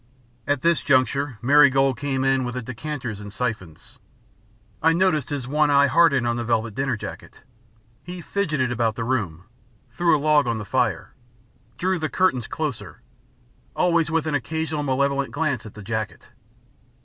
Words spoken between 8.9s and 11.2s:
the room, threw a log on the fire,